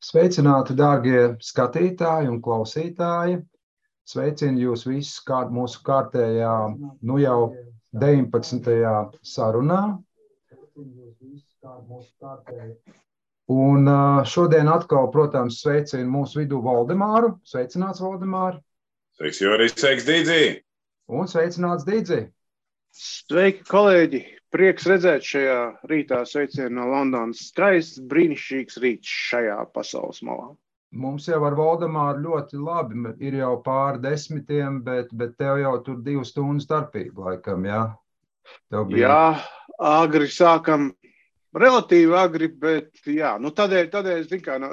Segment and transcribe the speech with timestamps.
[0.00, 3.42] Sveicināti, darbie skatītāji un klausītāji!
[4.08, 6.54] Sveicinu jūs visus kād, mūsu kārtējā,
[7.04, 7.52] nu jau
[8.00, 8.72] 19.
[9.20, 9.82] sarunā.
[13.50, 13.92] Un
[14.32, 17.34] šodien atkal, protams, sveicinu mūsu vidū Valdemāru.
[17.44, 18.62] Sveicināts, Valdemāru!
[19.20, 19.76] Sveiks, Joris!
[19.76, 20.42] Sveiks, Dīdzi!
[21.12, 22.22] Un sveicināts, Dīdzi!
[22.90, 24.20] Sveiki, kolēģi!
[24.50, 27.44] Prieks redzēt šajā rītā sveicienu no Londonas.
[27.52, 30.48] Skaists, brīnišķīgs rīts šajā pasaules malā.
[30.98, 33.04] Mums jau ar Valdemāru ļoti labi.
[33.22, 37.84] Ir jau pāri desmitiem, bet, bet tev jau tur divu stundu starpība, laikam, jā?
[38.74, 38.98] Bija...
[39.04, 39.20] Jā,
[39.92, 40.90] agri sākam.
[41.54, 44.68] Relatīvi agri, bet jā, nu tādēļ, tādēļ zin kā, no,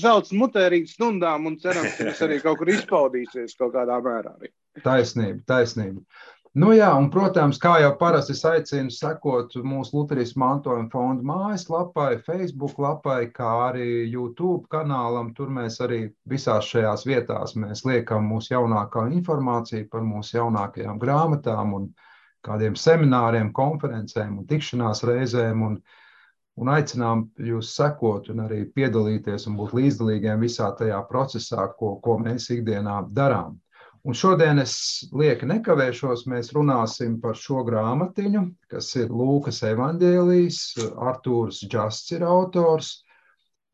[0.00, 4.32] zelts mutērīt stundām un cerams, ka tas arī kaut kur izpaudīsies kaut kādā mērā.
[4.38, 4.52] Arī.
[4.84, 6.04] Taisnība, taisnība.
[6.56, 12.22] Nu jā, un, protams, kā jau parasti es aicinu sekot mūsu Lutrijas mantojuma fonda mājaslapai,
[12.24, 15.34] Facebook lapai, kā arī YouTube kanālam.
[15.36, 15.98] Tur mēs arī
[16.32, 17.52] visās šajās vietās
[17.84, 21.90] liekam mūsu jaunākā informāciju par mūsu jaunākajām grāmatām un
[22.48, 25.68] kādiem semināriem, konferencēm un tikšanās reizēm.
[25.68, 25.76] Un,
[26.56, 32.16] un aicinām jūs sekot un arī piedalīties un būt līdzdalīgiem visā tajā procesā, ko, ko
[32.24, 33.60] mēs ikdienā darām.
[34.06, 34.72] Un šodien es
[35.10, 40.60] lieki nekavēšos, mēs runāsim par šo grāmatiņu, kas ir Lūkas evaņģēlijs,
[41.10, 42.92] Artūrs Džasts ir autors.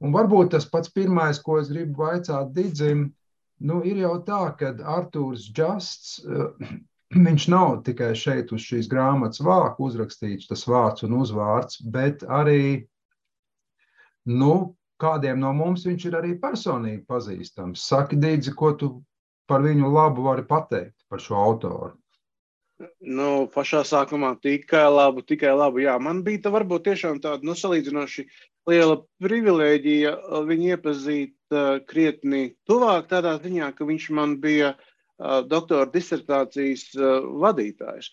[0.01, 3.05] Un varbūt tas pats pirmais, ko es gribu vaicāt Didzim,
[3.61, 6.17] nu, ir jau tā, ka Artūrs Džasts,
[7.29, 12.89] viņš nav tikai šeit uz šīs grāmatas vāku uzrakstīts tas vārds un uzvārds, bet arī,
[14.33, 14.57] nu,
[14.97, 17.85] kādiem no mums viņš ir arī personīgi pazīstams.
[17.85, 18.95] Saki, Dīdzi, ko tu
[19.51, 21.93] par viņu labu vari pateikt par šo autoru?
[22.99, 25.83] Nu, pašā sākumā tikai labu, tikai labu.
[25.85, 28.25] Jā, man bija tā varbūt tiešām tāda nu, salīdzinoši
[28.71, 30.15] liela privilēģija
[30.49, 37.23] viņu iepazīt uh, krietni tuvāk, tādā ziņā, ka viņš man bija uh, doktora disertācijas uh,
[37.43, 38.11] vadītājs.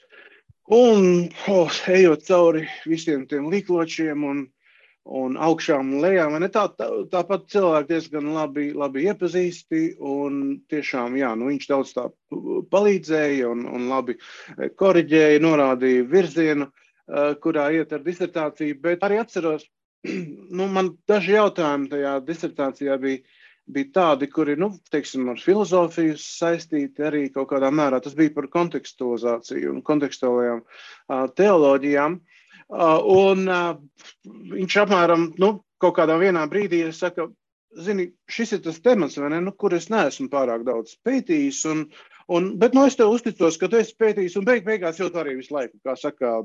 [0.70, 4.44] Un, oh, ejot cauri visiem tiem līkločiem un
[5.06, 6.36] un augšām un lejām.
[6.52, 9.82] Tā, tā, tāpat cilvēki diezgan labi, labi iepazīsti.
[10.72, 12.08] Tiešām, jā, nu, viņš daudz tā
[12.74, 14.20] palīdzēja un, un labi
[14.80, 18.80] korģēja, norādīja virzienu, eh, kurā iet ar disertāciju.
[18.84, 19.68] Bet arī atceros,
[20.58, 23.26] nu, man daži jautājumi tajā disertācijā bija.
[23.70, 28.00] Bija tādi, kuri nu, teiksim, ar filozofiju saistīti arī kaut kādā mērā.
[28.02, 30.64] Tas bija par kontekstualizāciju un kontekstuālajām
[31.38, 32.16] teoloģijām.
[32.18, 32.39] Uh,
[32.70, 33.74] un uh,
[34.54, 37.30] viņš apmēram nu, kaut kādā brīdī saka,
[37.78, 41.64] zini, šis ir tas temats, ne, nu, kur es neesmu pārāk daudz pētījis.
[41.72, 41.86] Un,
[42.28, 45.38] un, bet nu, es tev uzticos, ka tu esi pētījis, un beig, beigās jau arī
[45.40, 46.40] visu laiku, kā saka,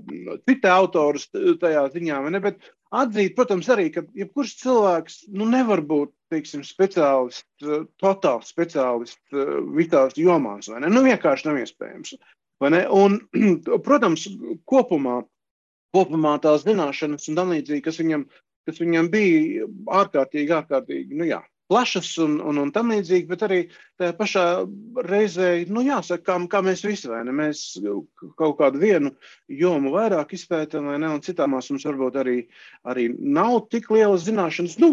[0.48, 2.20] cita autors tajā ziņā.
[2.30, 2.62] Ne, bet
[2.94, 7.68] atzīt, protams, arī, ka jebkurš cilvēks nu, nevar būt teiksim, speciālists,
[8.02, 9.44] totāls speciālists
[9.76, 10.70] visās jomās.
[10.72, 12.16] Nu, vienkārši nav iespējams.
[12.64, 13.20] Un,
[13.86, 14.28] protams,
[14.68, 15.22] kopumā
[15.94, 18.28] kopumā tās zināšanas un tam līdzīgi, kas viņam,
[18.69, 19.69] kas viņam bija
[20.03, 23.60] ārkārtīgi, ārkārtīgi nu jā, plašas un, un, un tam līdzīgi, bet arī
[24.00, 24.44] tajā pašā
[25.09, 27.65] reizē, nu jāsaka, kā, kā mēs visi, vai ne, mēs
[28.38, 29.15] kaut kādu vienu
[29.49, 32.37] jomu vairāk izpētam, vai ne, un citām mums varbūt arī,
[32.91, 34.93] arī nav tik lielas zināšanas, nu,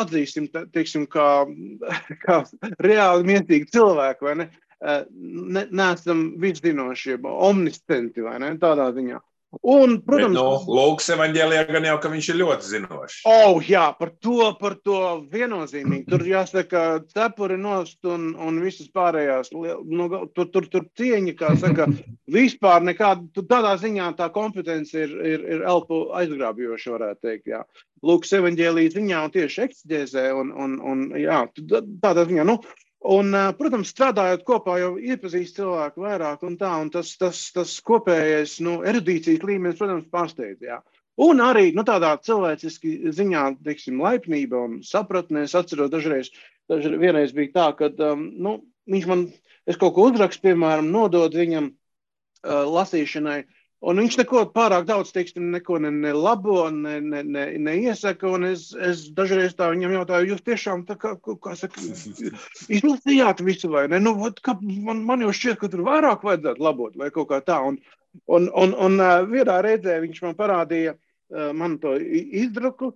[0.00, 1.44] atzīsim, teiksim, kā,
[2.24, 2.40] kā
[2.82, 4.48] reāli mietīgi cilvēki, vai ne,
[5.70, 9.20] neesam viszinošie, omniscienti, vai ne, tādā ziņā.
[9.62, 13.18] Un, protams, Bet, nu, Lūks evanģēlijā gan jau, ka viņš ir ļoti zinošs.
[13.28, 15.00] Oh, jā, par to, par to
[15.32, 16.06] viennozīmīgi.
[16.10, 16.84] Tur jāsaka,
[17.14, 21.88] cepuri nost un, un visas pārējās, nu, tur, tur, tur cieņa, kā saka,
[22.38, 27.64] vispār nekāda, tādā ziņā tā kompetence ir, ir, ir elpu aizgrābjoša, varētu teikt, jā.
[28.04, 31.44] Lūks evanģēlijā ziņā un tieši ekstģēzē un, un, un jā,
[32.04, 32.58] tādā ziņā, nu,
[33.04, 38.56] Un, protams, strādājot kopā, jau iepazīst cilvēku vairāk, un, tā, un tas, tas, tas kopējais
[38.64, 40.62] nu, erudīcijas līmenis, protams, pārsteidz.
[40.64, 40.78] Jā.
[41.20, 45.44] Un arī nu, tādā cilvēciski ziņā, teiksim, laipnība un sapratne.
[45.44, 46.32] Es atceros, dažreiz,
[46.70, 48.54] dažreiz bija tā, ka um, nu,
[48.90, 49.26] viņš man,
[49.76, 53.42] kaut ko uzrakstu, piemēram, nodod viņam uh, lasīšanai.
[53.84, 58.30] Un viņš neko pārāk daudz, teiksim, neko ne, ne labo, ne, ne, ne, neiesaka.
[58.48, 61.84] Es, es dažreiz tā viņam jautāju, jūs tiešām kā, kā saka,
[62.78, 64.00] izlasījāt visu vai ne?
[64.00, 67.42] Nu, vat, kā, man, man jau šķiet, ka tur vairāk vajadzētu labot vai kaut kā
[67.44, 67.60] tā.
[67.68, 67.80] Un,
[68.24, 69.00] un, un, un
[69.32, 70.96] vienā reizē viņš man parādīja
[71.56, 72.92] man to izdruku,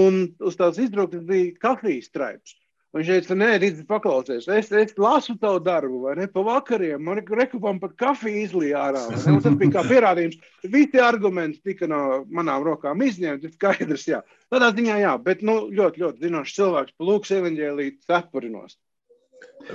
[0.00, 2.59] un uz tās izdrukas bija kafijas straips.
[2.90, 6.24] Viņš teica, nē, Rīgas, paklausies, es, es lasu tavu darbu, vai ne?
[6.26, 9.02] Pa vakariem man rekupam pat kafiju izlīja ārā.
[9.14, 10.40] Tas bija kā pierādījums.
[10.72, 13.52] Visi argumenti tika no manām rokām izņemti.
[13.54, 14.24] Skaidrs, jā.
[14.50, 18.74] Tādā ziņā, jā, bet nu, ļoti, ļoti zinošs cilvēks, plūks evaņģēlīt cepurinos.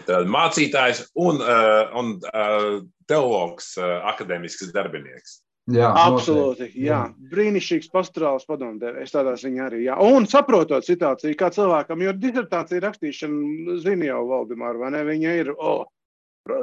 [0.09, 5.39] Tad mācītājs un, uh, un uh, teologs, uh, akadēmisks darbinieks.
[5.73, 6.67] Jā, Absolūti.
[6.77, 6.85] Jā.
[6.85, 6.99] jā.
[7.31, 9.81] Brīnišķīgs pastorāls padomdevējs tādā ziņā arī.
[9.87, 9.95] Jā.
[9.97, 15.01] Un saprotot situāciju, kā cilvēkam, jo disertācija rakstīšana, zina jau Valdemāru, vai ne?
[15.07, 15.87] Viņa ir oh,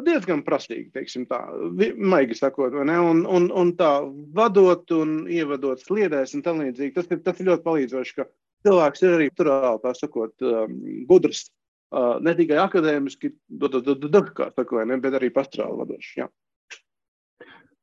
[0.07, 1.41] diezgan prasīga, teiksim tā,
[1.99, 3.01] maigi sakot, vai ne?
[3.03, 3.91] Un, un, un tā
[4.39, 8.29] vadot un ievadot sliedēs un tam līdzīgi, tas ir, tas ir ļoti palīdzoši, ka
[8.69, 10.79] cilvēks ir arī turāli, tā sakot, um,
[11.11, 11.49] gudrs.
[11.93, 13.35] Uh, ne tikai akadēmiski,
[15.03, 16.15] bet arī pastorāli vadošs.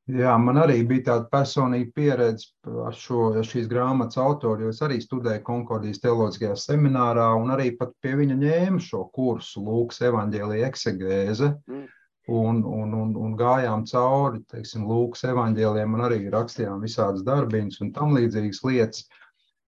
[0.09, 0.31] Jā.
[0.41, 2.47] Man arī bija tāda personīga pieredze
[2.87, 7.93] ar šo, šīs grāmatas autoru, jo es arī studēju Konkordijas teoloģiskajā seminārā un arī pat
[8.01, 11.53] pie viņa ņēmu šo kursu Lūkas evaņģēlija eksegēze.
[11.69, 11.85] Mm.
[12.29, 17.93] Un, un, un, un gājām cauri teiksim, Lūkas evaņģēliem, un arī rakstījām visādas darbiņas un
[17.93, 19.07] tam līdzīgas lietas.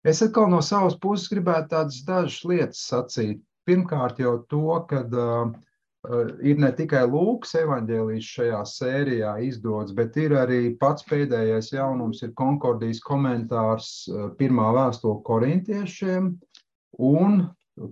[0.05, 3.41] Es atkal no savas puses gribētu tādas dažas lietas sacīt.
[3.69, 5.53] Pirmkārt, jau to, ka uh,
[6.09, 12.33] ir ne tikai Lūks evanģēlijs šajā sērijā izdots, bet ir arī pats pēdējais jaunums, ir
[12.39, 13.91] Konkordijas komentārs
[14.39, 16.33] pirmā vēstule korintiešiem,
[17.11, 17.43] un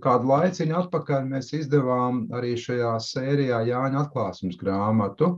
[0.01, 5.35] kādu laiciņu atpakaļ mēs izdevām arī šajā sērijā Jāņa atklāsmes grāmatu.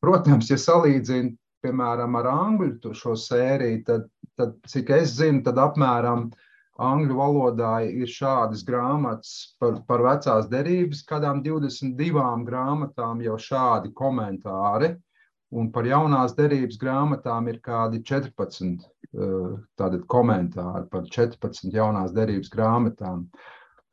[0.00, 4.04] Protams, ja salīdzinu, piemēram, ar angļu šo sēriju, tad,
[4.38, 6.44] tad cik es zinu, tad apmēram uh,
[6.78, 14.94] angļu valodā ir šādas grāmatas par, par vecās derības, kādām 22 grāmatām jau šādi komentāri,
[15.58, 22.52] un par jaunās derības grāmatām ir kādi 14 eh, tātad komentāri par 14 jaunās derības
[22.52, 23.24] grāmatām.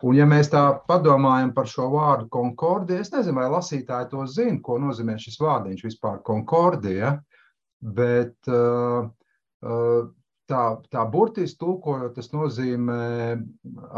[0.05, 4.59] Un, ja mēs tā padomājam par šo vārdu konkordija, es nezinu, vai lasītāji to zina,
[4.61, 7.15] ko nozīmē šis vārdiņš vispār konkordija,
[7.95, 9.07] bet uh,
[9.65, 10.11] uh,
[10.49, 10.61] tā,
[10.93, 13.01] tā burtiski tulkojot, tas nozīmē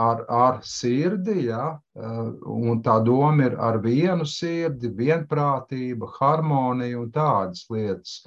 [0.07, 1.77] ar, ar sirdi, ja?
[1.97, 2.23] Eh,
[2.53, 8.19] un tā doma ir ar vienu sirdi, vienprātība, harmonija un tādas lietas.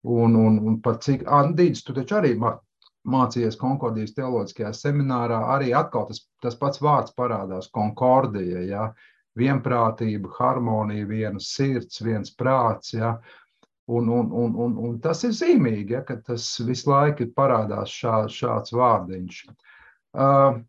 [0.00, 6.06] Un, un, un pat cik Andīts, tu taču arī mācījies Konkordijas teoloģiskajā seminārā, arī atkal
[6.08, 8.90] tas, tas pats vārds parādās- konkordija, ja?
[9.38, 12.90] vienprātība, harmonija, viena sirds, viens prāts.
[12.96, 13.12] Ja?
[13.12, 13.39] Uh,
[13.90, 18.20] Un, un, un, un, un tas ir zīmīgi, ja, ka tas visu laiku parādās šā,
[18.30, 19.40] šāds vārdiņš.
[20.14, 20.60] Uh,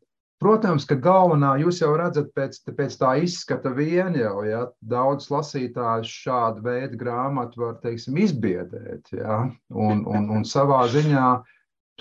[0.42, 6.16] protams, ka galvenā jūs jau redzat pēc, pēc tā izskata vien jau, ja, daudz lasītājus
[6.24, 11.28] šādu veidu grāmatu var, teiksim, izbiedēt, ja, un, un, un savā ziņā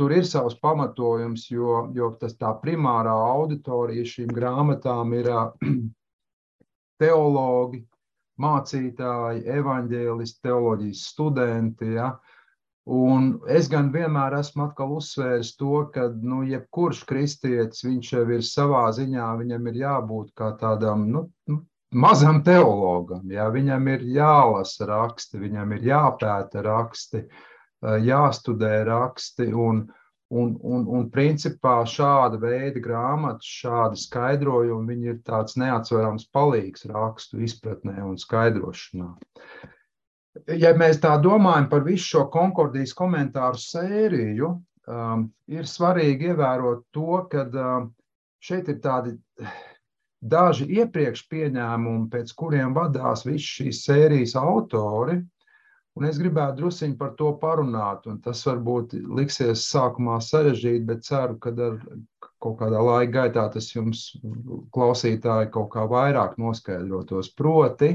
[0.01, 5.29] tur ir savs pamatojums, jo, jo tas tā primārā auditorija šīm grāmatām ir
[7.03, 7.85] teologi,
[8.41, 11.95] mācītāji, evaņģēlisti, teoloģijas studenti.
[11.97, 12.11] Ja?
[12.91, 18.89] Un es gan vienmēr esmu uzsvēris to, ka nu, jebkurš kristietis, viņš jau ir savā
[18.97, 21.61] ziņā, viņam ir jābūt kā tādam nu, nu,
[21.93, 23.29] mazam teologam.
[23.31, 23.51] Ja?
[23.53, 27.25] Viņam ir jālasa raksti, viņam ir jāpēta raksti,
[28.11, 29.53] jāstudē raksti.
[29.55, 29.87] Un,
[30.31, 37.41] Un, un, un principā šāda veida grāmatas, šādi skaidrojumi, viņi ir tāds neatsverams palīgs rakstu
[37.43, 39.09] izpratnē un skaidrošanā.
[40.55, 44.53] Ja mēs tā domājam par visu šo konkordijas komentāru sēriju,
[44.87, 47.91] um, ir svarīgi ievērot to, ka um,
[48.39, 49.17] šeit ir tādi
[50.21, 55.19] daži iepriekš pieņēmumi, pēc kuriem vadās visas šīs sērijas autori,
[55.99, 58.07] Un es gribētu druskuļi par to parunāt.
[58.25, 61.79] Tas varbūt liksies sākumā sarežģīti, bet ceru, ka ar
[62.41, 64.05] kaut kādā laika gaitā tas jums,
[64.75, 67.33] klausītāji, kaut kā vairāk noskaidrotos.
[67.37, 67.91] Proti,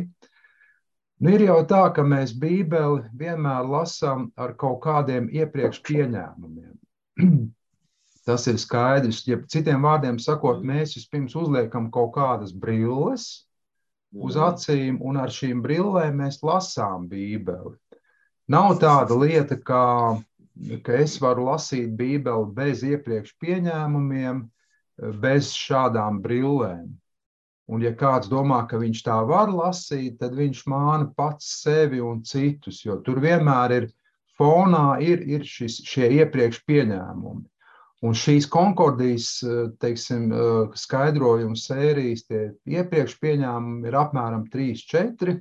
[1.24, 6.76] nu ir jau tā, ka mēs Bībeli vienmēr lasām ar kaut kādiem iepriekš pieņēmumiem.
[8.26, 9.24] Tas ir skaidrs.
[9.30, 13.46] Ja citiem vārdiem sakot, mēs vispirms uzliekam kaut kādas brilles
[14.16, 17.76] uz acīm, un ar šīm brillēm mēs lasām Bībeli.
[18.52, 19.86] Nav tāda lieta, kā,
[20.86, 24.44] ka es varu lasīt Bībeli bez iepriekš pieņēmumiem,
[25.24, 26.94] bez šādām brillēm.
[27.66, 32.22] Un, ja kāds domā, ka viņš tā var lasīt, tad viņš māna pats sevi un
[32.22, 33.90] citus, jo tur vienmēr ir
[34.38, 37.42] fonā ir, ir šis, šie iepriekš pieņēmumi.
[38.06, 39.40] Un šīs konkordijas
[39.82, 40.30] teiksim,
[40.78, 45.40] skaidrojumu sērijas, tie iepriekš pieņēmumi ir apmēram 3, 4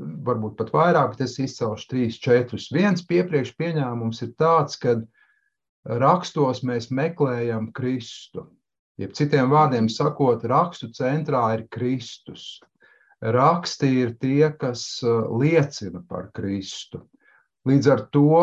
[0.00, 2.70] varbūt pat vairāk, tas izcelšu trīs, četrus.
[2.74, 4.96] Viens piepriekš pieņēmums ir tāds, ka
[5.84, 8.46] rakstos mēs meklējam Kristu.
[9.00, 12.60] Jeb citiem vārdiem sakot, rakstu centrā ir Kristus.
[13.22, 17.04] Raksti ir tie, kas uh, liecina par Kristu.
[17.68, 18.42] Līdz ar to,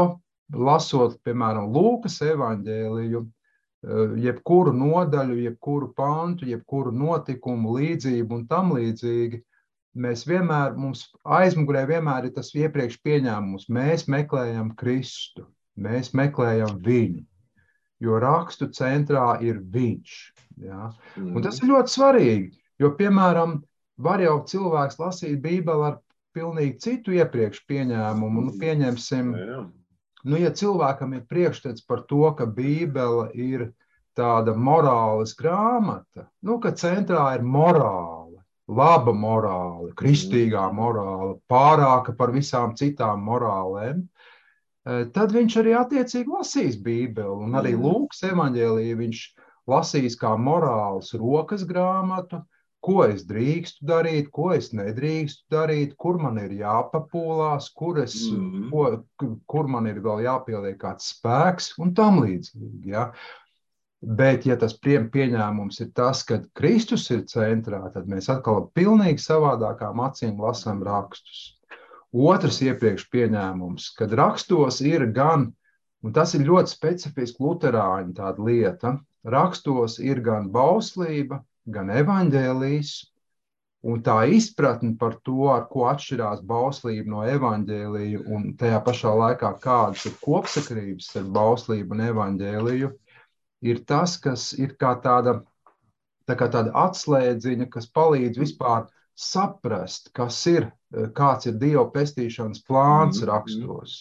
[0.56, 9.44] lasot, piemēram, Lūkas evanģēliju, uh, jebkuru nodaļu, jebkuru pantu, jebkuru notikumu, līdzību un tam līdzīgi,
[10.02, 13.68] mēs vienmēr, mums aizmugurē vienmēr ir tas iepriekš pieņēmums.
[13.74, 15.46] Mēs meklējam Kristu,
[15.80, 17.24] mēs meklējam viņu,
[18.06, 20.20] jo rakstu centrā ir viņš.
[20.64, 20.92] Ja?
[21.22, 22.54] Un tas ir ļoti svarīgi,
[22.84, 23.60] jo, piemēram,
[24.00, 26.00] var jau cilvēks lasīt Bībeli ar
[26.36, 28.46] pilnīgi citu iepriekš pieņēmumu.
[28.48, 29.34] Nu, pieņemsim,
[30.24, 33.70] nu, ja cilvēkam ir priekšstats par to, ka Bībele ir
[34.20, 38.19] tāda morāles grāmata, nu, ka centrā ir morāla
[38.70, 40.78] laba morāla, kristīgā mm.
[40.78, 47.48] morāla, pārāka par visām citām morālēm, e, tad viņš arī attiecīgi lasīs Bībeli.
[47.48, 47.84] Un arī mm.
[47.86, 49.26] Lūks evanģēlīja viņš
[49.70, 52.44] lasīs kā morāls rokas grāmatu,
[52.86, 58.70] ko es drīkstu darīt, ko es nedrīkstu darīt, kur man ir jāpapūlās, kur, es, mm.
[58.72, 62.94] ko, kur man ir vēl jāpieliek kāds spēks un tam līdzīgi.
[62.94, 63.10] Ja?
[64.00, 70.00] Bet, ja tas pieņēmums ir tas, ka Kristus ir centrā, tad mēs atkal pilnīgi savādākām
[70.06, 71.42] acīm lasām rakstus.
[72.16, 75.50] Otrs iepriekš pieņēmums, kad rakstos ir gan,
[76.02, 78.94] un tas ir ļoti specifiski luterāņu tāda lieta,
[79.28, 82.94] rakstos ir gan bauslība, gan evaņģēlijas,
[83.84, 89.54] un tā izpratne par to, ar ko atšķirās bauslība no evaņģēlija, un tajā pašā laikā
[89.60, 92.92] kādas ir kopsakrības ar bauslību un evaņģēliju,
[93.62, 95.40] ir tas, kas ir kā tāda,
[96.30, 98.88] tā kā tāda atslēdziņa, kas palīdz vispār
[99.20, 100.70] saprast, kas ir,
[101.16, 103.32] kāds ir Dieva pestīšanas plāns mm -hmm.
[103.32, 103.98] rakstos.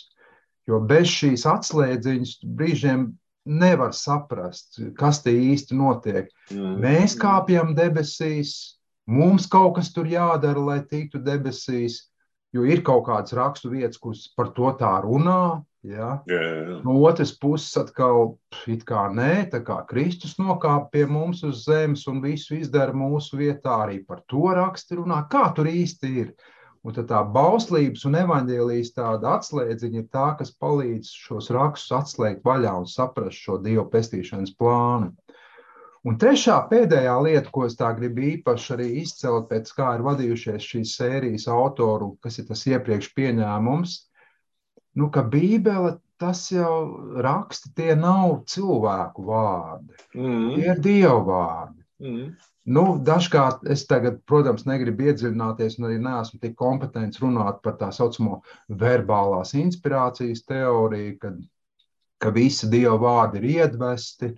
[0.68, 3.12] Jo bez šīs atslēdziņas brīžiem
[3.48, 6.28] nevar saprast, kas te īsti notiek.
[6.50, 6.78] Mm -hmm.
[6.84, 12.10] Mēs kāpjam debesīs, mums kaut kas tur jādara, lai tiktu debesīs,
[12.52, 16.18] jo ir kaut kādas rakstu vietas, kuras par to tā runā, Ja?
[16.26, 16.76] Jā, jā.
[16.82, 22.06] No otras puses, atkal, it kā nē, tā kā Kristus nokāpa pie mums uz zemes
[22.10, 26.32] un visu izdara mūsu vietā, arī par to raksti runā, kā tur īsti ir.
[26.86, 32.74] Un tā bauslības un evaņģēlijas tāda atslēdziņa ir tā, kas palīdz šos rakstus atslēgt vaļā
[32.82, 35.12] un saprast šo dievu pestīšanas plānu.
[36.06, 40.68] Un trešā pēdējā lieta, ko es tā gribu īpaši arī izcelt, pēc kā ir vadījušies
[40.72, 43.96] šīs sērijas autoru, kas ir tas iepriekš pieņēmums,
[44.98, 46.74] nu, ka Bībele tas jau
[47.22, 49.98] raksta, tie nav cilvēku vārdi.
[50.18, 50.48] Mm.
[50.56, 51.84] Tie ir dievu vārdi.
[52.02, 52.24] Mm.
[52.68, 57.88] Nu, dažkārt es tagad, protams, negribu iedziļināties, un arī neesmu tik kompetents runāt par tā
[57.94, 58.42] saucamo
[58.82, 61.38] verbālās inspirācijas teoriju, kad,
[62.20, 64.34] ka visi dievu vārdi ir iedvesti.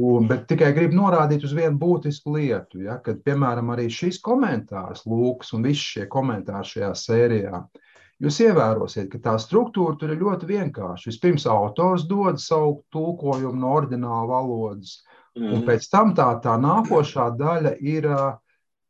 [0.00, 5.02] Un, bet tikai gribu norādīt uz vienu būtisku lietu, ja, kad, piemēram, arī šis komentārs,
[5.10, 7.89] Lūks, un visi šie komentāri šajā sērijā, uh,
[8.20, 11.08] Jūs ievērosiet, ka tā struktūra tur ir ļoti vienkārša.
[11.08, 14.98] Vispirms autors dod savu tulkojumu no ordināla valodas,
[15.38, 15.46] mm.
[15.46, 15.66] un mhm.
[15.70, 18.10] pēc tam tā, tā nākošā daļa ir,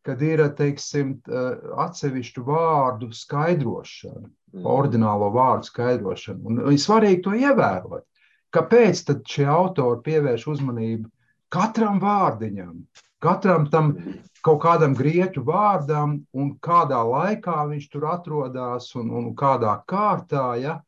[0.07, 1.15] kad ir teiksim,
[1.87, 4.67] atsevišķu vārdu skaidrošana, mm.
[4.67, 6.43] ordinālo vārdu skaidrošana.
[6.51, 8.07] Un ir svarīgi to ievērot.
[8.51, 11.07] Kāpēc tad šie autori pievērš uzmanību
[11.55, 12.81] katram vārdiņam,
[13.23, 13.93] katram tam
[14.47, 20.47] kaut kādam grieķu vārdam, un kādā laikā viņš tur atrodas, un, un kādā kārtā.
[20.61, 20.79] Ja?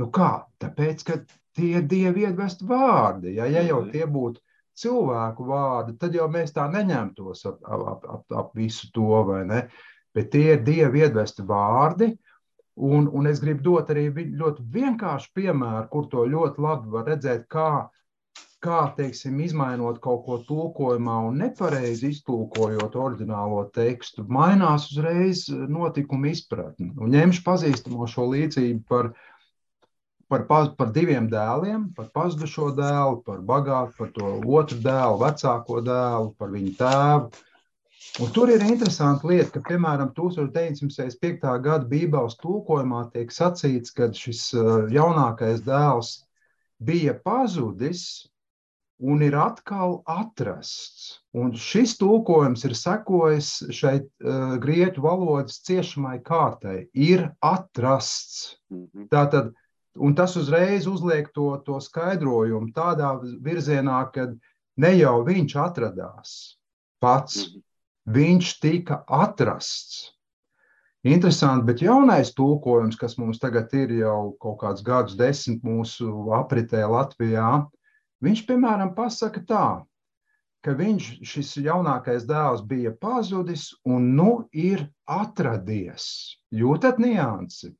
[0.00, 0.46] Nu kā?
[0.62, 1.18] Tāpēc, ka
[1.56, 3.36] tie ir dievi iedvest vārdi.
[3.38, 3.92] Ja, ja jau mhm.
[3.92, 4.40] tie būtu
[4.82, 9.24] cilvēku vārdi, tad jau mēs tā neņemtos ap, ap, ap, ap visu to?
[10.12, 12.12] Bet tie ir dievi iedvesti vārdi.
[12.82, 17.44] Un, un es gribu dot arī ļoti vienkāršu piemēru, kur to ļoti labi var redzēt,
[17.52, 17.90] kā
[18.62, 26.92] kā teiksim, izmainot kaut ko tulkojumā un nepareizi iztulkojot oriģinālo tekstu, mainās uzreiz notikuma izpratne.
[27.02, 29.10] Un ņemšu pazīstamo šo līdzību par,
[30.30, 30.46] par,
[30.78, 36.54] par diviem dēliem, par pazudušo dēlu, par bagātu, par to otru dēlu, vecāko dēlu, par
[36.54, 37.48] viņu tēvu.
[38.22, 41.46] Un tur ir interesanti lieta, ka, piemēram, 1975.
[41.64, 46.18] gada Bībeles tulkojumā tiek sacīts, ka šis uh, jaunākais dēls
[46.86, 48.04] bija pazudis,
[49.02, 51.18] un ir atkal atrasts.
[51.34, 56.86] Un šis tulkojums ir sekojis šeit uh, grieķu valodas ciešamai kārtai.
[56.94, 58.60] Ir atrasts.
[58.70, 59.08] Mhm.
[59.12, 59.50] Tātad,
[59.98, 64.30] un tas uzreiz uzliek to, to skaidrojumu tādā virzienā, ka
[64.78, 66.36] ne jau viņš atradās
[67.02, 67.62] pats, mhm.
[68.14, 70.12] viņš tika atrasts.
[71.02, 76.84] Interesanti, bet jaunais tulkojums, kas mums tagad ir jau kaut kāds gadus desmit mūsu apritē
[76.86, 77.64] Latvijā,
[78.22, 79.66] Viņš, piemēram, pasaka tā,
[80.62, 86.04] ka viņš, šis jaunākais dēls, bija pazudis un nu ir atradies.
[86.54, 87.72] Jūtat niansi?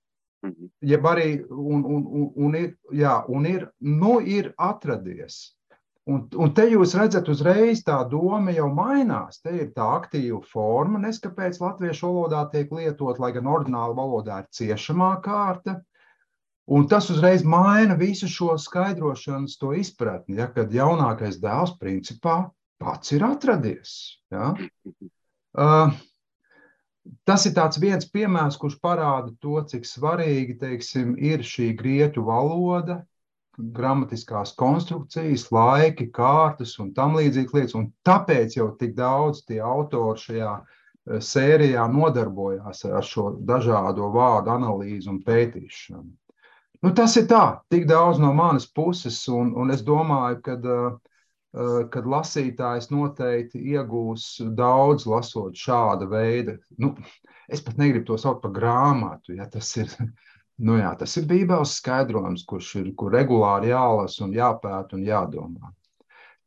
[0.43, 0.73] Mhm.
[0.91, 5.53] Jeb arī, un, un, un, un, ir, jā, un ir, nu ir atradies.
[6.11, 9.39] Un, un te jūs redzat, uzreiz tā doma jau mainās.
[9.43, 14.49] Te ir tā aktīva forma, neskapēc latviešu valodā tiek lietot, lai gan ordināla valodā ir
[14.59, 15.79] ciešamā kārta.
[16.73, 22.37] Un tas uzreiz maina visu šo skaidrošanas to izpratni, ja, kad jaunākais dēls principā
[22.83, 23.95] pats ir atradies.
[24.33, 24.53] Ja.
[25.53, 25.95] Uh,
[27.29, 33.03] tas ir viens piemērs, kurš parāda to, cik svarīgi teiksim, ir šī grieķu valoda,
[33.59, 37.77] gramatiskās konstrukcijas, laiki, kārtas un tam līdzīgas lietas.
[37.79, 44.55] Un tāpēc jau tik daudz tie autori šajā eh, sērijā nodarbojās ar šo dažādo vārdu
[44.57, 46.11] analīzi un pētīšanu.
[46.83, 50.95] Nu, tas ir tā, tik daudz no manas puses, un, un es domāju, ka uh,
[51.53, 54.23] Eh, kad lasītājs noteikti iegūs
[54.57, 56.55] daudz lasot šāda veida.
[56.81, 56.95] Nu,
[57.45, 59.35] es pat negribu to saukt par grāmatu.
[59.37, 59.93] Ja, tas, ir,
[60.61, 65.73] nu, jā, tas ir Bībeles skaidrojums, kurš ir kur regulāri jālasa un jāpēta un jādomā.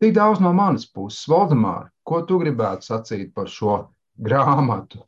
[0.03, 1.23] Tik daudz no manas puses.
[1.31, 3.77] Valdemār, ko tu gribētu sacīt par šo
[4.21, 5.01] grāmatu?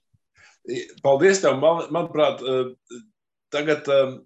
[1.03, 1.59] Paldies tev.
[1.61, 3.01] Man, manuprāt, eh,
[3.53, 4.17] tagad um,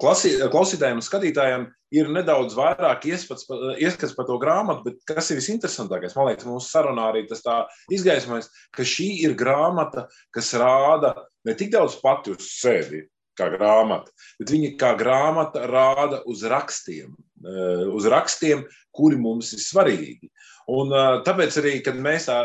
[0.00, 3.44] klausītājiem un skatītājiem ir nedaudz vairāk ieskats,
[3.76, 6.16] ieskats par to grāmatu, bet kas ir visinteresantākais?
[6.16, 7.58] Man liekas, mūsu sarunā arī tas tā
[7.92, 11.12] izgaismojas, ka šī ir grāmata, kas rāda
[11.46, 13.04] ne tik daudz pati uz sevi,
[13.38, 18.64] kā grāmata, bet viņa kā grāmata rāda uz rakstiem, uh, uz rakstiem,
[18.96, 20.30] kuri mums ir svarīgi.
[20.66, 20.90] Un,
[21.22, 22.40] tāpēc arī, kad mēs tā,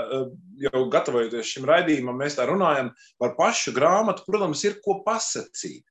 [0.62, 5.82] jau gatavojamies šim raidījumam, mēs tā runājam par pašu grāmatu, protams, ir ko pasakīt.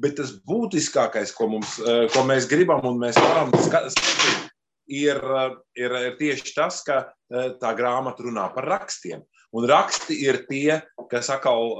[0.00, 1.74] Bet tas būtiskākais, ko, mums,
[2.14, 4.46] ko mēs gribam un mēs varam skatīt,
[4.90, 5.18] ir,
[5.78, 7.02] ir, ir tieši tas, ka
[7.60, 9.26] tā grāmata runā par rakstiem.
[9.50, 10.78] Un raksti ir tie,
[11.10, 11.74] kas atkal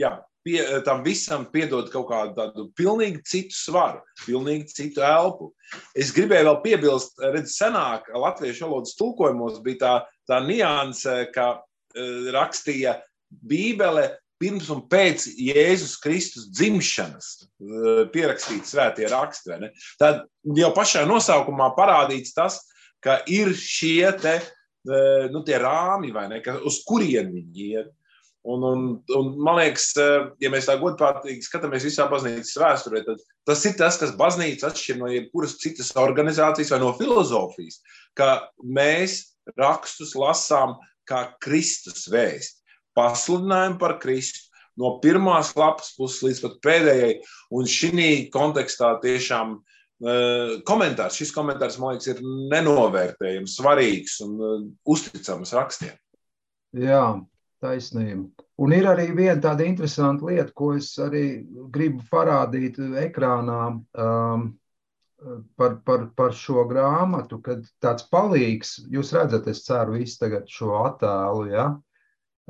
[0.00, 0.14] jā,
[0.46, 5.50] pie, tam visam piedod kaut kādu tādu pilnīgi citu svaru, pilnīgi citu elpu.
[5.98, 9.92] Es gribēju vēl piebilst, redz, senāk latviešu valodas tulkojumos bija tā,
[10.30, 12.98] tā nianse, ka uh, rakstīja
[13.30, 14.08] Bībele
[14.40, 19.60] pirms un pēc Jēzus Kristus dzimšanas uh, pierakstīts svētie raksti.
[20.00, 20.24] Tad
[20.56, 22.62] jau pašā nosaukumā parādīts tas,
[23.04, 27.96] ka ir šie te, uh, nu, rāmi, ne, ka, uz kurien viņi iet.
[28.42, 28.84] Un, un,
[29.16, 33.74] un, man liekas, eh, ja mēs tā godprātīgi skatāmies visā baznīcas vēsturē, tad tas ir
[33.76, 37.82] tas, kas baznīca atšķir no jebkuras citas organizācijas vai no filozofijas,
[38.16, 42.62] ka mēs rakstus lasām kā Kristus vēst,
[42.96, 44.48] pasludinājumu par Kristu
[44.80, 47.14] no pirmās lapas puses līdz pat pēdējai.
[47.56, 52.22] Un šī kontekstā tiešām uh, komentārs, šis komentārs, man liekas, ir
[52.54, 54.56] nenovērtējams, svarīgs un uh,
[54.88, 55.92] uzticams rakstiem.
[56.80, 57.04] Jā,
[57.60, 58.44] Taisnība.
[58.60, 61.24] Un ir arī viena tāda interesanta lieta, ko es arī
[61.72, 64.46] gribu parādīt ekrānā um,
[65.60, 70.78] par, par, par šo grāmatu, kad tāds palīgs, jūs redzat, es ceru, visi tagad šo
[70.84, 71.66] attēlu, ja?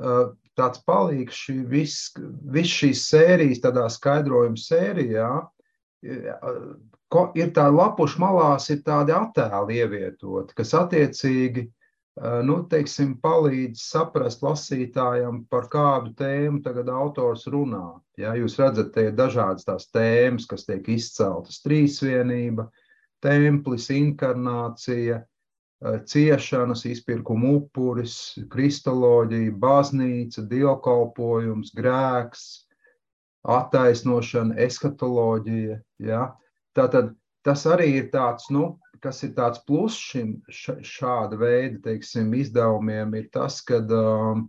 [0.01, 1.97] Uh, tāds palīgs šī vis,
[2.51, 5.27] vis šīs sērijas, tādā skaidrojuma sērijā,
[6.01, 11.79] ir tā lapušu malās ir tādi attēli ievietoti, kas attiecīgi Eh,
[12.19, 18.01] nu, teiksim, palīdz saprast lasītājam, par kādu tēmu tagad autors runā.
[18.19, 22.67] Ja, jūs redzat, te ir dažādas tās tēmas, kas tiek izceltas- trīsvienība,
[23.23, 32.65] templis, inkarnācija, eh, ciešanas, izpirkuma upuris, kristoloģija, baznīca, dievkalpojums, grēks,
[33.47, 35.81] attaisnošana, eskatoloģija.
[35.99, 36.35] Ja.
[36.75, 43.15] Tātad tas arī ir tāds, nu, kas ir tāds pluss šim šāda veida teiksim, izdevumiem,
[43.17, 44.45] ir tas, ka um,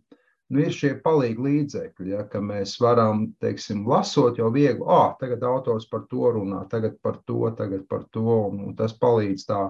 [0.53, 5.45] nu, ir šie palīgi līdzekļi, ja, ka mēs varam, teiksim, lasot jau viegli, ah, tagad
[5.49, 9.63] autors par to runā, tagad par to, tagad par to, un, un tas palīdz tā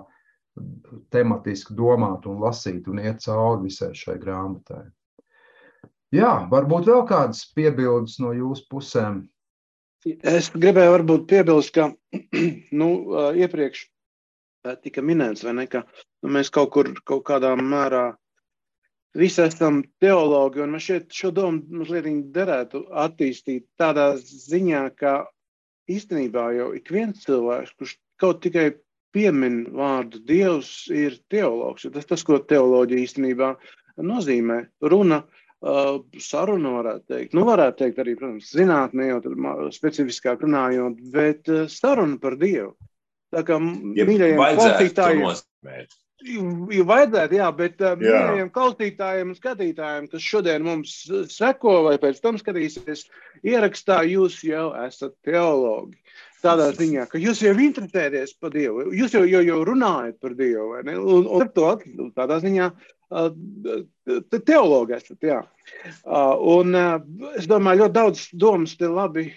[1.14, 4.82] tematiski domāt un lasīt un iet cauri visai šai grāmatai.
[6.12, 9.22] Jā, varbūt vēl kādas piebildes no jūsu pusēm.
[10.04, 11.88] Es gribēju varbūt piebilst, ka
[12.80, 12.88] nu,
[13.38, 13.86] iepriekš
[14.82, 18.12] tika minēts, vai ne, ka nu, mēs kaut kur, kaut kādā mērā
[19.18, 25.18] visi esam teologi, un man šeit šo domu mazliet derētu attīstīt tādā ziņā, ka
[25.90, 28.70] īstenībā jau ik viens cilvēks, kurš kaut tikai
[29.12, 31.84] piemin vārdu Dievs, ir teologs.
[31.92, 33.50] Tas tas, ko teoloģija īstenībā
[34.00, 34.58] nozīmē.
[34.88, 35.18] Runa,
[35.60, 37.36] uh, saruna varētu teikt.
[37.36, 42.72] Nu, varētu teikt arī, protams, zinātnē, jau specifiskāk runājot, bet uh, saruna par Dievu.
[43.32, 43.58] Tā kā
[43.96, 45.22] ja mīļajiem klausītājiem.
[46.22, 50.92] Ir vajadzētu, jā, bet minējiem klausītājiem un skatītājiem, kas šodien mums
[51.32, 53.08] seko vai pēc tam skatīsies,
[53.42, 55.98] ierakstā jūs jau esat teologi.
[56.42, 60.72] Tādā ziņā, ka jūs jau interesēties par Dievu, jūs jau, jau, jau runājat par Dievu,
[60.74, 60.96] vai ne?
[60.98, 61.76] Un, un to
[62.18, 62.70] tādā ziņā
[64.46, 65.38] teologi esat, jā.
[66.06, 66.74] Un
[67.36, 69.28] es domāju, ļoti daudz domas te labi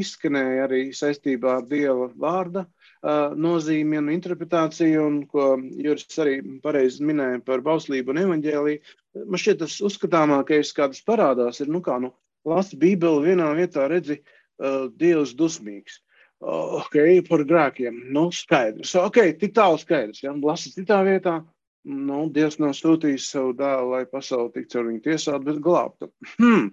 [0.00, 2.64] izskanēja arī saistībā ar Dieva vārda
[3.04, 8.96] nozīmi un interpretāciju, un ko Juris arī pareizi minēja par bauslību un evaņģēliju.
[9.26, 12.12] Man šķiet, tas uzskatāmākais, kādas parādās, ir, nu kā, nu,
[12.48, 14.20] lasi Bībeli vienā vietā, redzi,
[14.58, 16.00] uh, Dievs dusmīgs.
[16.38, 16.94] Ok,
[17.26, 18.04] par grēkiem.
[18.14, 18.94] Nu, skaidrs.
[19.00, 20.22] Ok, tik tālu skaidrs.
[20.22, 20.34] Ja?
[20.38, 21.40] Lasi citā vietā.
[21.88, 26.10] Nu, Dievs nav sūtījis savu dēlu, lai pasauli tik caur viņu tiesātu, bet glābtu.
[26.36, 26.68] Hmm.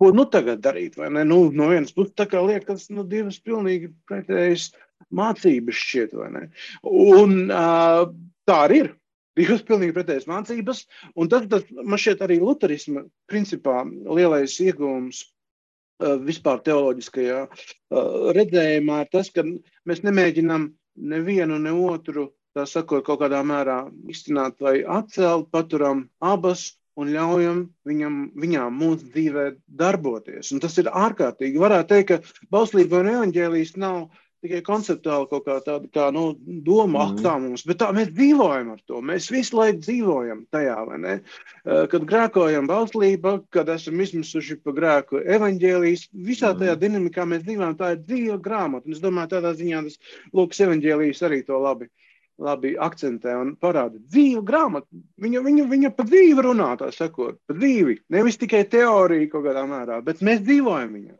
[0.00, 0.96] Ko nu tagad darīt?
[0.96, 4.70] Nu, no vienas puses, tā kā liekas, nu, divas pilnīgi pretējas
[5.14, 6.44] mācības šķiet, vai ne?
[6.84, 8.06] Un uh,
[8.48, 8.94] tā arī ir.
[9.36, 10.78] Divas pilnīgi pretējas mācības,
[11.20, 19.02] un tas, tas man šķiet arī luterisma principā lielais iegūms uh, vispār teoloģiskajā uh, redzējumā
[19.04, 20.70] ir tas, ka mēs nemēģinām
[21.12, 27.58] nevienu ne otru, tā sakot, kaut kādā mērā izcināt vai atcelt, paturam abas un ļaujam
[27.84, 30.54] viņam, viņām mūsu dzīvē darboties.
[30.56, 31.60] Un tas ir ārkārtīgi.
[31.60, 34.06] Varētu teikt, ka bauslība un evaņģēlijas nav
[34.44, 36.24] tikai konceptuāli kaut kā tāda kā, nu,
[36.66, 37.16] doma, mm.
[37.16, 39.02] ak, tā mums, bet tā mēs dzīvojam ar to.
[39.10, 41.16] Mēs visu laiku dzīvojam tajā, vai ne?
[41.64, 46.82] Kad grēkojam bauslība, kad esam izmisuši pa grēku evaņģēlijas, visā tajā mm.
[46.84, 48.86] dinamikā mēs dzīvojam, tā ir dzīva grāmata.
[48.88, 50.02] Un es domāju, tādā ziņā tas
[50.36, 51.90] Lūks evaņģēlijas arī to labi.
[52.36, 54.98] Labi akcentē un parāda dzīvu grāmatu.
[55.24, 57.94] Viņa, viņa, viņa pa dzīvi runā, tā sakot, pa dzīvi.
[58.12, 61.14] Nevis tikai teorija kaut kādā mērā, bet mēs dzīvojam viņā.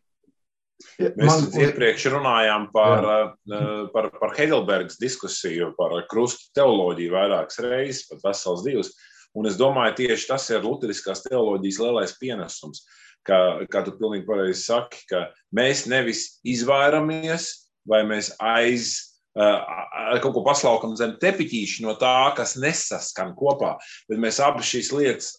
[1.00, 1.46] Mēs Man...
[1.64, 3.18] iepriekš runājām par, Jā.
[3.56, 8.92] Eh, par, par Heidelbergas diskusiju, par krustu teoloģiju vairākas reizes, pat vesels divas.
[9.36, 12.84] Un es domāju, tieši tas ir Lutheriskās teoloģijas lielais pienesums.
[13.26, 17.48] Kā, kā tu pilnīgi pareizi saki, ka mēs nevis izvairamies
[17.88, 18.92] vai mēs aiz
[19.38, 23.74] uh, kaut ko paslaukam zem tepiķīša no tā, kas nesaskan kopā,
[24.10, 25.34] bet mēs abas šīs lietas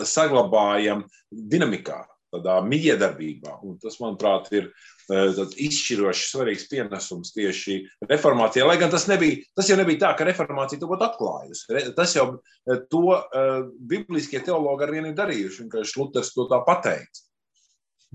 [0.00, 2.00] saglabājam dinamikā
[2.34, 3.58] tādā miedarbībā.
[3.66, 5.22] Un tas, manuprāt, ir e,
[5.66, 7.78] izšķiroši svarīgs pienesums tieši
[8.10, 8.66] reformācijai.
[8.68, 11.82] Lai gan tas, nebija, tas jau nebija tā, ka reformācija to būtu atklājusi.
[11.98, 13.50] Tas jau e, to uh,
[13.90, 17.26] bibliskie teologi ar vienu ir darījuši, un ka Šluters to tā pateica.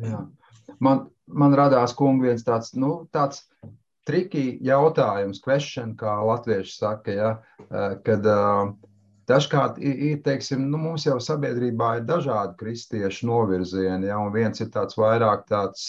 [0.02, 0.26] Jā.
[0.84, 3.46] Man, man radās, kungi, viens tāds, nu, tāds
[4.06, 7.32] triki jautājums, question, kā latvieši saka, ja,
[8.06, 8.76] kad uh,
[9.30, 14.70] Dažkārt ir, teiksim, nu, mums jau sabiedrībā ir dažādi kristiešu novirzieni, ja, un viens ir
[14.74, 15.88] tāds vairāk tāds,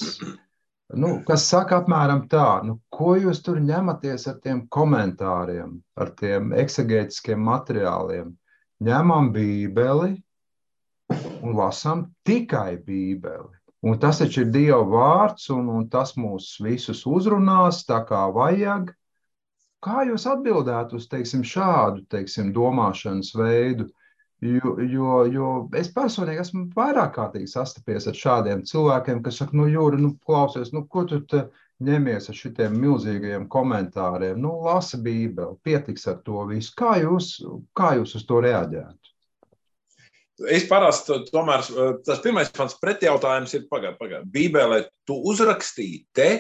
[0.97, 6.55] nu, kas saka apmēram tā, nu, ko jūs tur ņematies ar tiem komentāriem, ar tiem
[6.57, 8.33] eksegētiskiem materiāliem.
[8.87, 10.15] Ņemam bībeli
[11.13, 13.53] un lasām tikai bībeli.
[13.87, 18.91] Un tas taču ir Dieva vārds, un, un tas mūs visus uzrunās tā kā vajag.
[19.87, 23.87] Kā jūs atbildētu uz teiksim, šādu teiksim, domāšanas veidu?
[24.45, 29.65] Jo, jo, jo es personīgi esmu vairāk kārtīgi sastapies ar šādiem cilvēkiem, kas saka, nu,
[29.71, 31.23] Jūri, nu, klausies, nu, ko tu
[31.87, 34.43] ņemies ar šitiem milzīgajiem komentāriem?
[34.43, 36.75] Nu, lasa Bībeli, pietiks ar to visu.
[36.77, 37.37] Kā jūs,
[37.77, 39.15] kā jūs uz to reaģētu?
[40.53, 41.65] Es parasti tomēr
[42.05, 44.29] tas pirmais mans pretjautājums ir, pagaidi, pagaidi.
[44.35, 46.31] Bībelē tu uzrakstīji te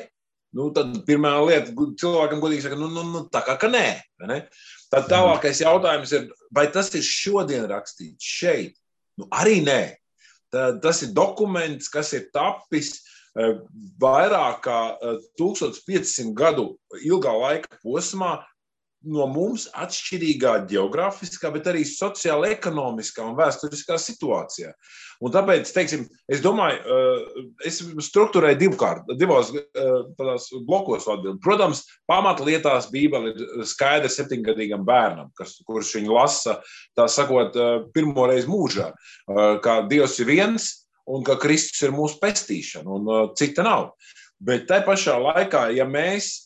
[0.57, 3.87] Nu, tad pirmā lieta, cilvēkam godīgi saka, nu, nu, nu tā kā ka nē.
[4.25, 4.38] Ne?
[4.92, 8.79] Tad tālākais jautājums ir, vai tas ir šodien rakstīts šeit?
[9.21, 9.81] Nu, arī nē.
[10.55, 12.95] Tad, tas ir dokuments, kas ir tapis
[13.37, 13.59] eh,
[14.01, 14.81] vairāk kā
[15.40, 16.71] 1500 eh, gadu
[17.05, 18.38] ilgā laika posmā,
[19.07, 24.73] no mums atšķirīgā geogrāfiskā, bet arī sociāla, ekonomiskā un vēsturiskā situācijā.
[25.25, 29.62] Un tāpēc, teiksim, es domāju, eh, es struktūrēju divkārt, divos eh,
[30.66, 31.40] blokos atbildi.
[31.45, 36.59] Protams, pamatlietās Bībele ir skaidra septiņgadīgam bērnam, kas, kurš viņu lasa,
[36.99, 38.90] tā sakot, eh, pirmo reizi mūžā,
[39.64, 40.69] kā Dievs ir viens
[41.09, 43.92] un ka Kristus ir mūsu pestīšana un cita nav.
[44.42, 46.45] Bet tai pašā laikā, ja mēs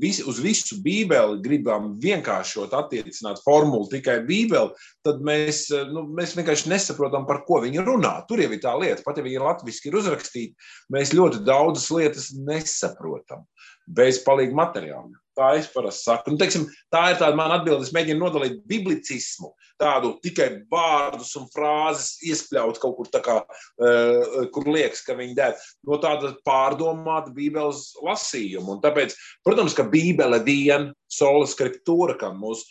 [0.00, 4.74] vis, uz visu Bībeli gribam vienkāršot, attiecināt formulu tikai Bībeli,
[5.06, 8.26] tad mēs, eh, nu, mēs vienkārši nesaprotam, par ko viņi runā.
[8.28, 10.54] Tur jau ir tā lieta, pat ja viņi latviešu ir uzrakstīti,
[10.92, 13.46] mēs ļoti daudzas lietas nesaprotam
[13.86, 15.14] bez palīga materiāliem.
[15.36, 16.32] Tā es parasti saku.
[16.32, 17.84] Nu, teiksim, tā ir tāda mana atbilde.
[17.84, 24.68] Es mēģinu nodalīt biblicismu, tādu tikai vārdus un frāzes iespļaut kaut kur, kā, uh, kur
[24.70, 28.76] liekas, ka viņi der, no tāda pārdomāta Bībeles lasījuma.
[28.76, 32.66] Un tāpēc, protams, ka Bībele viena, sola skriptūra, kā mūsu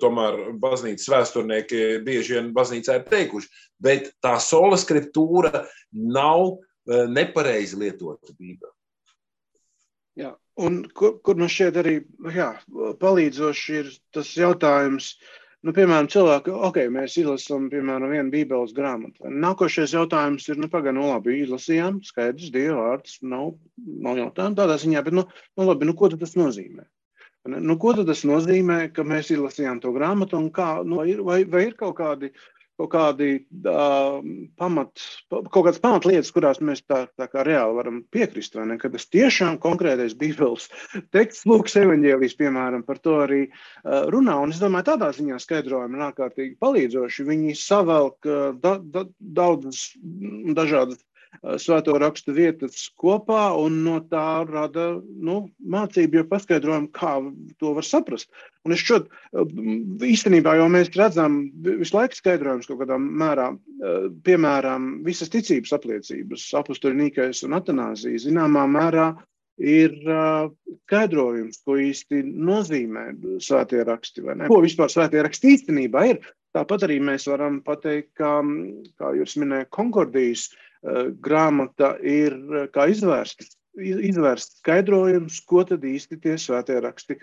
[0.00, 3.50] tomēr baznīcas vēsturnieki bieži vien baznīcā ir teikuši.
[3.84, 6.56] Bet tā sola skriptūra nav
[6.88, 8.72] nepareizi lietota Bībelē.
[10.20, 11.94] Jā, un kur, kur man šķiet arī
[12.34, 12.50] jā,
[13.00, 15.14] palīdzoši ir tas jautājums,
[15.62, 19.28] Nu, piemēram, cilvēki, ok, mēs izlasām, piemēram, vienu bībeles grāmatu.
[19.44, 24.80] Nākošais jautājums ir, nu, pagaidi, nu, labi, izlasījām, skaidrs, Dieva vārds, nav, nav jautājumu tādā
[24.82, 25.24] ziņā, bet, nu,
[25.60, 26.88] nu labi, nu, ko tad tas nozīmē?
[27.52, 31.38] Nu, ko tad tas nozīmē, ka mēs izlasījām to grāmatu un kā, nu, vai, vai,
[31.54, 32.32] vai ir kaut kādi
[32.82, 34.18] kaut kādi uh,
[34.58, 38.78] pamat, kaut kādas pamatlietas, kurās mēs tā, tā kā reāli varam piekrist, ne?
[38.80, 40.68] Kad tas tiešām konkrētais Bībeles
[41.14, 44.38] teksts, Lūks evaņģēlijs, piemēram, par to arī uh, runā.
[44.42, 47.28] Un es domāju, tādā ziņā skaidrojumi ir ārkārtīgi palīdzoši.
[47.28, 49.90] Viņi savelk uh, da, da, daudzas
[50.56, 51.02] dažādas
[51.40, 55.38] svēto rakstu vietas kopā, un no tā rada nu,
[55.74, 57.16] mācību, jo paskaidrojumu, kā
[57.58, 58.30] to var saprast.
[58.66, 59.08] Un es šķiet,
[60.06, 63.50] īstenībā jau mēs redzam visu laiku skaidrojumus kaut kādā mērā,
[64.26, 69.10] piemēram, visas ticības apliecības, apustuļnīkais un atanāzija zināmā mērā
[69.62, 69.96] ir
[70.86, 73.08] skaidrojums, ko īsti nozīmē
[73.42, 74.24] svētie raksti.
[74.46, 76.22] Ko vispār svētie raksti īstenībā ir?
[76.52, 78.36] Tāpat arī mēs varam pateikt, ka,
[79.00, 80.68] kā jūs minējāt, Konkordijas Eh,
[81.22, 83.46] grāmata ir eh, kā izvērsta
[83.80, 87.22] izvērst skaidrojumus, ko tad īsti tie svētie raksti e,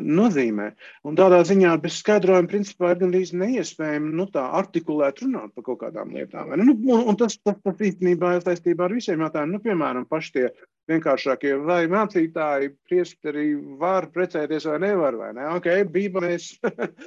[0.00, 0.70] nozīmē.
[1.04, 5.82] Un tādā ziņā bez skaidrojuma principā ir gandrīz neiespējami nu, tā artikulēt, runāt par kaut
[5.82, 6.54] kādām lietām.
[6.62, 9.58] Nu, un, un tas, tas, tas īstenībā ir saistībā ar visiem jautājumiem.
[9.58, 10.46] Nu, piemēram, paši tie
[10.90, 13.46] vienkāršākie, vai mācītāji, priesteri
[13.80, 15.46] var precēties vai nevar, vai ne?
[15.56, 16.50] Ok, bībelēs,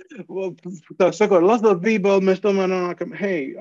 [1.00, 3.54] tā sakot, lasot bībeli, mēs tomēr nonākam, hei,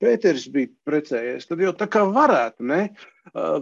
[0.00, 2.82] Pēteris bija precējies, tad jau tā kā varētu, ne,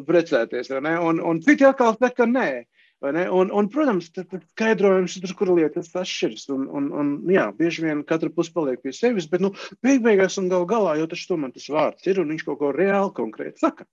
[0.08, 0.96] precēties, vai ne?
[1.11, 2.50] Un, un citi atkal saka, nē.
[2.98, 6.48] Un, un, protams, tas skaidrojums tur, kur lietas atšķiras.
[6.50, 9.52] Un, un, un, jā, bieži vien katra puse paliek pie sevis, bet nu,
[9.87, 12.72] beig beigās un gal galā jau tas tomēr tas vārds ir un viņš kaut ko
[12.74, 13.87] reāli konkrēti saka.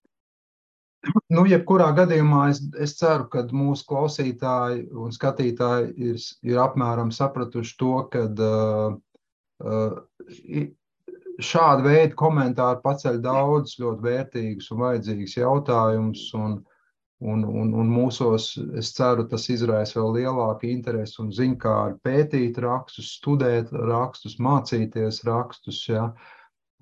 [1.34, 7.76] Nu, jebkurā gadījumā es, es ceru, ka mūsu klausītāji un skatītāji ir, ir apmēram sapratuši
[7.82, 8.96] to, ka uh,
[9.66, 10.68] uh,
[11.50, 16.24] šāda veida komentāri paceļ daudz ļoti vērtīgus un vajadzīgus jautājumus.
[16.40, 16.56] Un,
[17.26, 22.58] un, un, un mūsos, es ceru, tas izraisa vēl lielāku interesi un ziņu, kā pētīt
[22.64, 25.84] rakstus, studēt rakstus, mācīties rakstus.
[25.90, 26.10] Ja.
[26.10, 26.34] Uh,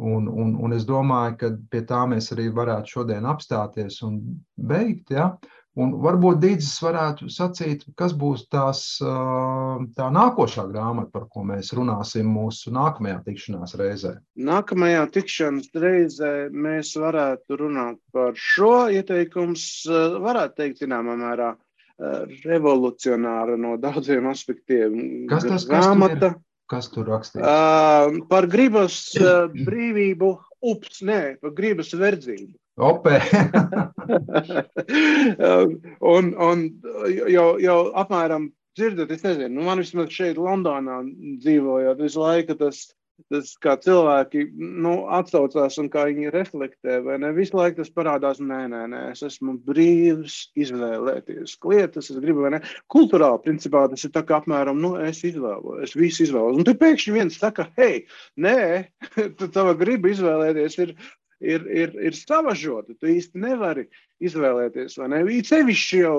[0.01, 4.17] Un, un, un es domāju, ka pie tā mēs arī varētu šodien apstāties un
[4.57, 5.13] beigt.
[5.13, 5.35] Ja?
[5.73, 12.29] Un varbūt Dīdzis varētu sacīt, kas būs tās, tā nākošā grāmata, par ko mēs runāsim
[12.29, 14.13] mūsu nākamajā tikšanās reizē.
[14.37, 19.57] Nākamajā tikšanās reizē mēs varētu runāt par šo ieteikumu,
[20.27, 21.53] varētu teikt, zināmā mērā,
[22.45, 24.97] revolucionāra no daudziem aspektiem.
[25.29, 26.35] Kas tas grāmata?
[26.35, 26.41] Kas
[26.73, 27.45] Kas tur rakstīts?
[27.45, 30.33] Uh, par gribas uh, brīvību,
[30.73, 32.53] ups, nē, par gribas verdzību.
[32.81, 33.19] Opē.
[36.15, 36.63] un, un
[37.29, 41.01] jau, jau apmēram dzirdat, es nezinu, nu man vismaz šeit Londonā
[41.43, 42.87] dzīvojot, visu laiku tas
[43.31, 47.31] tas, kā cilvēki nu, atsaucās un kā viņi reflektē, vai ne?
[47.35, 52.55] Visu laiku tas parādās, nē, nē, nē, es esmu brīvs izvēlēties lietas, es gribu, vai
[52.57, 52.61] ne?
[52.93, 56.59] Kulturāli, principā, tas ir tā kā apmēram, nu, es izvēlos, es visu izvēlos.
[56.59, 58.05] Un te pēkšņi viens saka, hei,
[58.37, 58.57] nē,
[59.39, 60.97] tu tava griba izvēlēties ir
[61.43, 62.95] ir, ir, ir savažota.
[62.99, 63.87] Tu īsti nevari
[64.29, 64.97] izvēlēties?
[64.97, 66.17] Ir sevišķi jau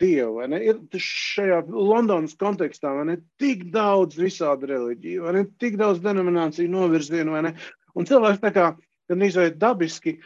[0.00, 0.44] dievu?
[0.58, 3.18] Ir šajā Londonas kontekstā, ne?
[3.42, 5.46] Tik daudz visādi reliģiju, ne?
[5.62, 7.36] Tik daudz denomināciju novirzienu?
[7.96, 8.70] Un cilvēks tā kā
[9.10, 10.18] gan izvēlēt dabiski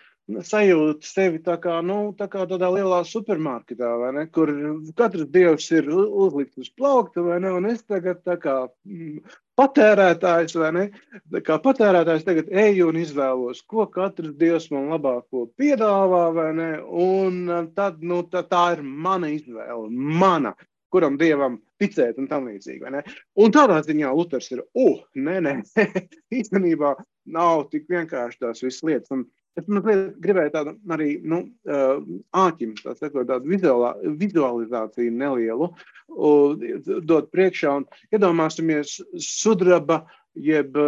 [0.46, 4.52] sajūta sevi tā kā, nu, tā kā tādā lielā supermarketā, ne, kur
[4.98, 8.56] katrs dievs ir uzlikts uz plaukta, vai ne, un es tagad tā kā
[8.86, 9.18] mm,
[9.60, 10.84] patērētājs, vai ne?
[11.44, 16.70] Kā patērētājs tagad eju un izvēlos, ko katrs dievs man labāko piedāvā, vai ne?
[16.80, 20.54] Un uh, tad, nu, tā, tā ir mana izvēle, mana,
[20.90, 23.04] kuram dievam ticēt un tam līdzīgi?
[23.40, 25.56] Un tādā ziņā Luters ir, uh, nē, nē,
[26.40, 26.96] īstenībā
[27.30, 29.12] nav tik vienkārši tās visas lietas.
[29.14, 29.26] Un
[29.58, 35.70] Es mazliet gribēju tādu arī nu, āķim, tā sakot, tādu vizuālā, vizualizāciju nelielu
[37.08, 37.74] dot priekšā.
[37.80, 40.04] Un iedomāsimies sudraba
[40.38, 40.78] jeb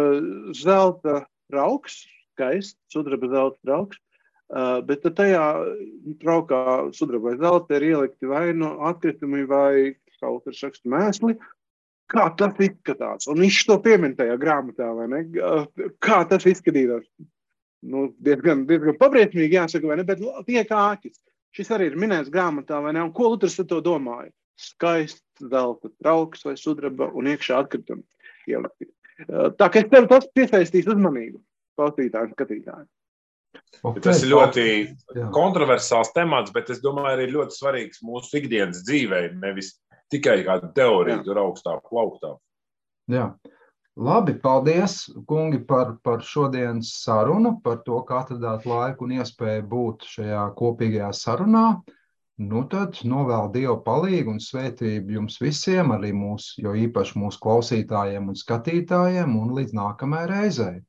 [0.55, 3.99] zelta trauks, skaists sudraba zelta trauks,
[4.87, 5.43] bet tajā
[6.23, 6.63] traukā
[6.95, 9.73] sudraba vai zelta ir ielikti vai no nu atkritumi vai
[10.23, 11.35] kaut kas raksta mēsli,
[12.07, 13.27] kā tas izskatās.
[13.27, 15.23] Un viņš to piemin tajā grāmatā, vai ne?
[16.03, 17.03] Kā tas izskatījās
[17.83, 20.07] nu, diezgan, diezgan pabrietmīgi, jāsaka, vai ne?
[20.07, 21.19] Bet tie kā āķis.
[21.53, 23.03] Šis arī ir minēts grāmatā, vai ne?
[23.03, 24.31] Un ko Luters ar to domāja?
[24.59, 28.03] skaists zelta trauks vai sudraba un iekšā atkritumi
[28.49, 28.89] ielikti.
[29.57, 31.39] Tā kā es tev tas piesaistīs uzmanību
[31.77, 32.89] klausītājiem, skatītājiem.
[33.83, 35.27] Okay, tas ir ļoti jā.
[35.33, 39.75] kontroversāls temats, bet es domāju, arī ļoti svarīgs mūsu ikdienas dzīvē, nevis
[40.13, 42.35] tikai kāda teorija tur augstā plauktā.
[43.11, 43.27] Jā.
[43.93, 50.07] Labi, paldies, kungi, par, par šodienas sarunu, par to, kā atradāt laiku un iespēju būt
[50.15, 51.65] šajā kopīgajā sarunā.
[52.41, 58.31] Nu tad novēl Dievu palīdzību un svētību jums visiem, arī mūsu, jo īpaši mūsu klausītājiem
[58.33, 60.79] un skatītājiem, un līdz nākamajai reizei.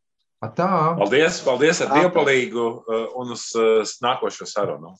[0.45, 0.97] Atā.
[0.97, 4.97] Paldies, paldies ar dievpalīgu uh, un uz uh, nākošo sarunu.